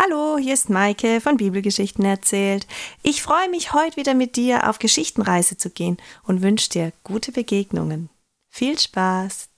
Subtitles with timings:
[0.00, 2.68] Hallo, hier ist Maike von Bibelgeschichten erzählt.
[3.02, 7.32] Ich freue mich, heute wieder mit dir auf Geschichtenreise zu gehen und wünsche dir gute
[7.32, 8.08] Begegnungen.
[8.48, 9.48] Viel Spaß!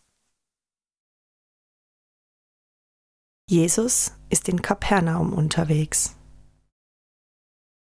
[3.50, 6.16] Jesus ist in Kapernaum unterwegs.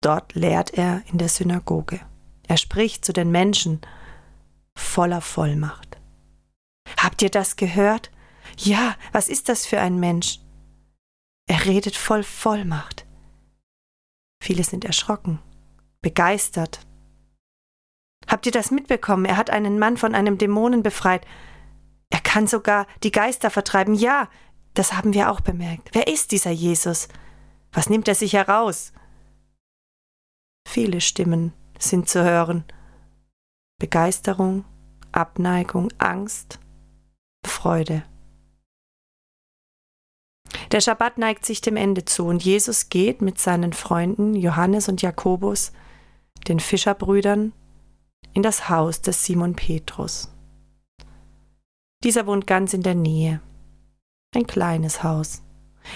[0.01, 1.99] Dort lehrt er in der Synagoge.
[2.47, 3.81] Er spricht zu den Menschen
[4.75, 5.99] voller Vollmacht.
[6.97, 8.09] Habt ihr das gehört?
[8.57, 10.39] Ja, was ist das für ein Mensch?
[11.51, 13.05] Er redet voll Vollmacht.
[14.41, 15.39] Viele sind erschrocken,
[16.01, 16.87] begeistert.
[18.25, 19.25] Habt ihr das mitbekommen?
[19.25, 21.27] Er hat einen Mann von einem Dämonen befreit.
[22.09, 23.95] Er kann sogar die Geister vertreiben.
[23.95, 24.29] Ja,
[24.75, 25.89] das haben wir auch bemerkt.
[25.91, 27.09] Wer ist dieser Jesus?
[27.73, 28.93] Was nimmt er sich heraus?
[30.65, 32.63] Viele Stimmen sind zu hören.
[33.77, 34.63] Begeisterung,
[35.11, 36.61] Abneigung, Angst,
[37.45, 38.05] Freude.
[40.71, 45.01] Der Schabbat neigt sich dem Ende zu und Jesus geht mit seinen Freunden Johannes und
[45.01, 45.73] Jakobus,
[46.47, 47.51] den Fischerbrüdern,
[48.33, 50.33] in das Haus des Simon Petrus.
[52.05, 53.41] Dieser wohnt ganz in der Nähe.
[54.33, 55.43] Ein kleines Haus.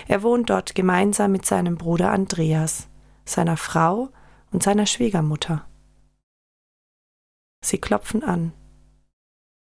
[0.09, 2.89] Er wohnt dort gemeinsam mit seinem Bruder Andreas,
[3.23, 4.09] seiner Frau
[4.51, 5.65] und seiner Schwiegermutter.
[7.63, 8.51] Sie klopfen an.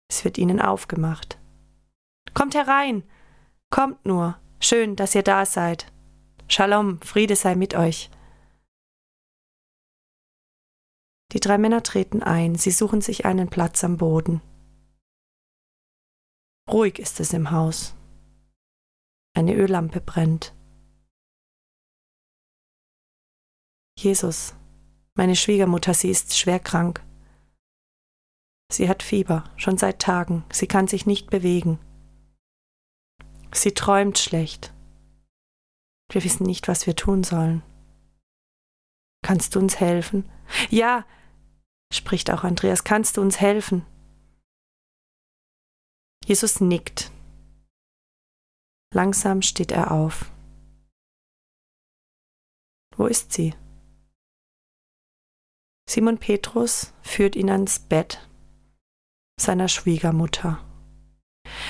[0.09, 1.39] Es wird ihnen aufgemacht.
[2.33, 3.05] Kommt herein,
[3.71, 5.93] kommt nur, Schön, dass ihr da seid.
[6.49, 8.09] Shalom, Friede sei mit euch.
[11.33, 14.41] Die drei Männer treten ein, sie suchen sich einen Platz am Boden.
[16.71, 17.95] Ruhig ist es im Haus.
[19.37, 20.55] Eine Öllampe brennt.
[23.99, 24.55] Jesus,
[25.15, 27.05] meine Schwiegermutter, sie ist schwer krank.
[28.73, 31.79] Sie hat Fieber, schon seit Tagen, sie kann sich nicht bewegen.
[33.55, 34.75] Sie träumt schlecht.
[36.11, 37.63] Wir wissen nicht, was wir tun sollen.
[39.23, 40.29] Kannst du uns helfen?
[40.71, 41.07] Ja,
[41.93, 43.87] spricht auch Andreas, kannst du uns helfen?
[46.27, 47.11] Jesus nickt.
[48.93, 50.31] Langsam steht er auf.
[52.97, 53.55] Wo ist sie?
[55.89, 58.29] Simon Petrus führt ihn ans Bett
[59.41, 60.65] seiner Schwiegermutter.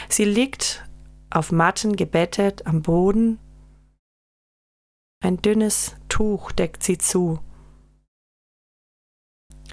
[0.09, 0.85] Sie liegt
[1.31, 3.39] auf Matten gebettet am Boden.
[5.23, 7.41] Ein dünnes Tuch deckt sie zu.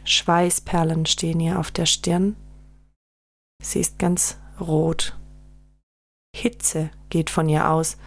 [0.03, 2.35] Schweißperlen stehen ihr auf der Stirn.
[3.61, 5.17] Sie ist ganz rot.
[6.35, 7.97] Hitze geht von ihr aus.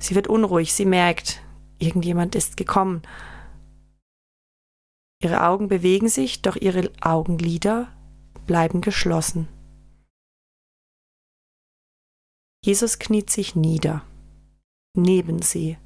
[0.00, 1.42] Sie wird unruhig, sie merkt,
[1.78, 3.02] irgendjemand ist gekommen.
[5.22, 7.88] Ihre Augen bewegen sich, doch ihre Augenlider
[8.46, 9.48] bleiben geschlossen.
[12.64, 14.04] Jesus kniet sich nieder,
[14.96, 15.78] neben sie.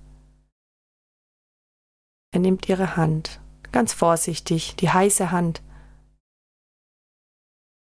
[2.35, 3.41] Er nimmt ihre Hand,
[3.73, 5.63] ganz vorsichtig, die heiße Hand.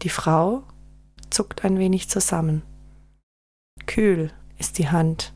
[0.04, 0.64] Die Frau
[1.30, 2.62] zuckt ein wenig zusammen.
[3.88, 5.34] Kühl ist die Hand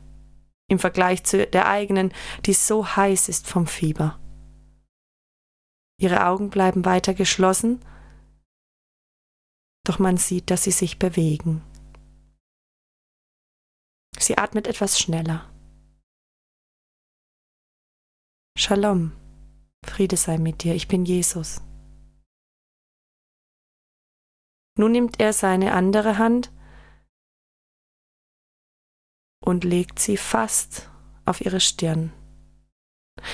[0.69, 2.13] im Vergleich zu der eigenen,
[2.45, 4.17] die so heiß ist vom Fieber.
[5.99, 7.81] Ihre Augen bleiben weiter geschlossen
[9.83, 11.63] doch man sieht, dass sie sich bewegen.
[14.17, 15.49] Sie atmet etwas schneller.
[18.57, 19.13] Shalom,
[19.83, 21.61] Friede sei mit dir, ich bin Jesus.
[24.77, 26.51] Nun nimmt er seine andere Hand
[29.43, 30.89] und legt sie fast
[31.25, 32.13] auf ihre Stirn.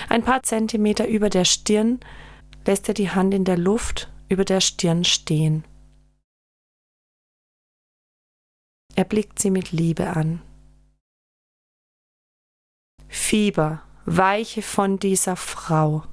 [0.10, 2.00] Ein paar Zentimeter über der Stirn
[2.66, 5.64] lässt er die Hand in der Luft über der Stirn stehen.
[8.98, 10.42] Er blickt sie mit Liebe an.
[13.08, 16.04] Fieber, weiche von dieser Frau.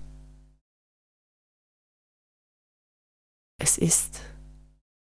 [3.59, 4.21] Es ist,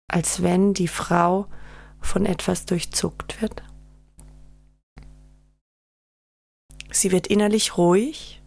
[0.08, 1.46] als wenn die Frau
[2.00, 3.62] von etwas durchzuckt wird.
[6.90, 8.42] Sie wird innerlich ruhig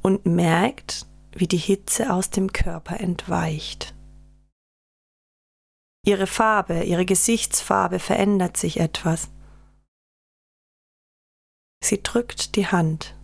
[0.00, 3.94] und merkt, wie die Hitze aus dem Körper entweicht.
[6.04, 9.30] Ihre Farbe, ihre Gesichtsfarbe verändert sich etwas.
[11.84, 13.14] Sie drückt die Hand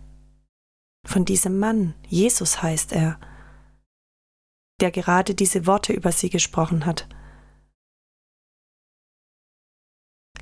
[1.05, 3.19] von diesem Mann, Jesus heißt er,
[4.79, 7.07] der gerade diese Worte über sie gesprochen hat.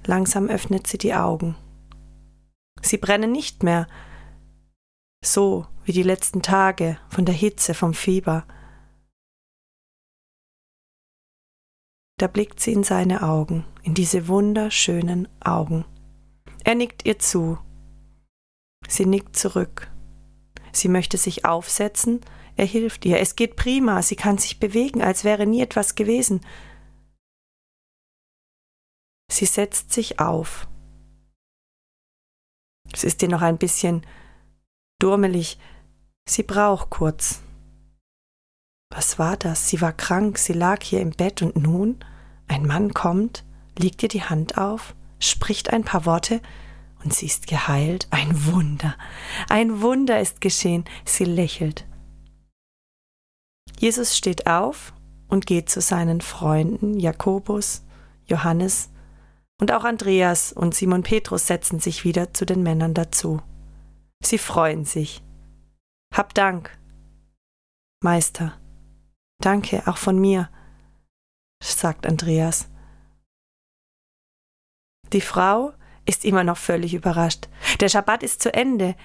[0.05, 1.55] Langsam öffnet sie die Augen.
[2.81, 3.87] Sie brennen nicht mehr,
[5.23, 8.45] so wie die letzten Tage von der Hitze, vom Fieber.
[12.17, 15.85] Da blickt sie in seine Augen, in diese wunderschönen Augen.
[16.63, 17.59] Er nickt ihr zu.
[18.87, 19.91] Sie nickt zurück.
[20.71, 22.21] Sie möchte sich aufsetzen,
[22.55, 23.19] er hilft ihr.
[23.19, 26.41] Es geht prima, sie kann sich bewegen, als wäre nie etwas gewesen.
[29.31, 30.67] Sie setzt sich auf.
[32.91, 34.05] Es ist ihr noch ein bisschen
[34.99, 35.59] durmelig.
[36.27, 37.41] Sie braucht kurz.
[38.97, 39.69] Was war das?
[39.69, 41.99] Sie war krank, sie lag hier im Bett und nun
[42.47, 43.45] ein Mann kommt,
[43.77, 46.41] legt ihr die Hand auf, spricht ein paar Worte
[47.03, 48.07] und sie ist geheilt.
[48.09, 48.95] Ein Wunder,
[49.49, 50.83] ein Wunder ist geschehen.
[51.05, 51.85] Sie lächelt.
[53.77, 54.93] Jesus steht auf
[55.27, 57.83] und geht zu seinen Freunden Jakobus,
[58.25, 58.89] Johannes
[59.61, 63.43] und auch Andreas und Simon Petrus setzen sich wieder zu den Männern dazu.
[64.23, 65.21] Sie freuen sich.
[66.11, 66.75] Hab Dank.
[68.01, 68.57] Meister,
[69.39, 70.49] danke auch von mir,
[71.61, 72.69] sagt Andreas.
[75.13, 75.73] Die Frau
[76.05, 77.47] ist immer noch völlig überrascht.
[77.79, 78.95] Der Schabbat ist zu Ende.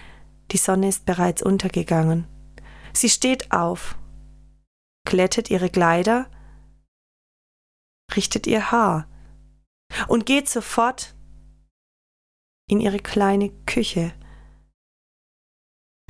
[0.51, 2.27] Die Sonne ist bereits untergegangen.
[2.93, 3.97] Sie steht auf,
[5.05, 6.31] glättet ihre Kleider,
[8.15, 9.09] richtet ihr Haar
[10.09, 11.15] und geht sofort
[12.69, 14.13] in ihre kleine Küche.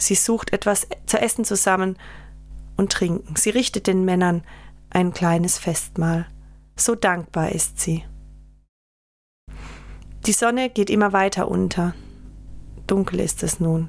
[0.00, 1.98] Sie sucht etwas zu essen zusammen
[2.82, 3.36] und trinken.
[3.36, 4.42] Sie richtet den Männern
[4.90, 6.26] ein kleines Festmahl.
[6.76, 8.04] So dankbar ist sie.
[10.26, 11.94] Die Sonne geht immer weiter unter.
[12.86, 13.88] Dunkel ist es nun.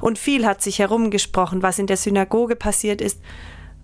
[0.00, 3.20] Und viel hat sich herumgesprochen, was in der Synagoge passiert ist.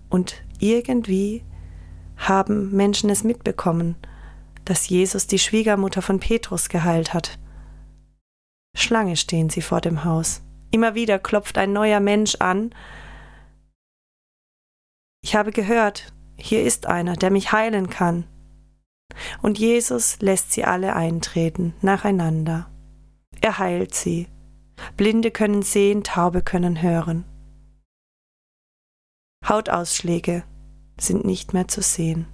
[0.09, 1.43] Und irgendwie
[2.15, 3.95] haben Menschen es mitbekommen,
[4.65, 7.37] dass Jesus die Schwiegermutter von Petrus geheilt hat.
[8.75, 10.41] Schlange stehen sie vor dem Haus.
[10.71, 12.71] Immer wieder klopft ein neuer Mensch an.
[15.27, 18.25] Ich habe gehört, hier ist einer, der mich heilen kann.
[19.41, 22.71] Und Jesus lässt sie alle eintreten, nacheinander.
[23.41, 24.29] Er heilt sie.
[24.95, 27.25] Blinde können sehen, Taube können hören.
[29.45, 30.45] Hautausschläge
[30.97, 32.27] sind nicht mehr zu sehen.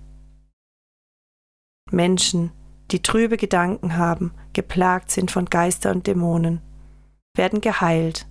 [1.89, 2.51] Menschen,
[2.91, 6.61] die trübe Gedanken haben, geplagt sind von Geister und Dämonen,
[7.35, 8.27] werden geheilt.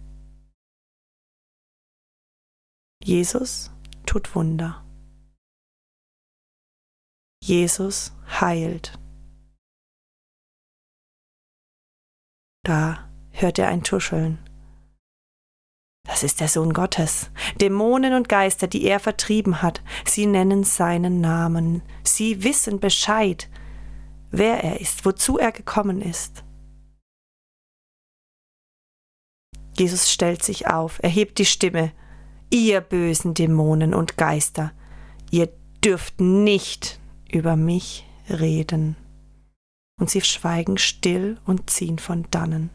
[3.03, 3.73] Jesus
[4.07, 4.85] tut Wunder.
[7.43, 8.99] Jesus heilt.
[12.65, 14.39] Da hört er ein Tuscheln.
[16.05, 17.31] Das ist der Sohn Gottes.
[17.61, 21.83] Dämonen und Geister, die er vertrieben hat, sie nennen seinen Namen.
[22.05, 23.49] Sie wissen Bescheid,
[24.31, 26.45] wer er ist, wozu er gekommen ist.
[29.77, 31.93] Jesus stellt sich auf, erhebt die Stimme.
[32.53, 34.73] Ihr bösen Dämonen und Geister,
[35.31, 35.47] ihr
[35.83, 37.01] dürft nicht
[37.31, 38.95] über mich reden.
[39.99, 42.69] Und sie schweigen still und ziehen von dannen.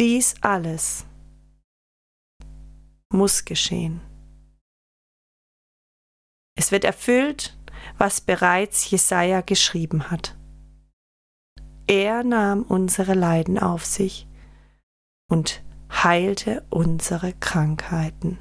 [0.00, 1.06] Dies alles
[3.12, 4.00] muss geschehen.
[6.58, 7.56] Es wird erfüllt,
[7.96, 10.36] was bereits Jesaja geschrieben hat.
[11.86, 14.26] Er nahm unsere Leiden auf sich
[15.34, 18.38] und heilte unsere Krankheiten.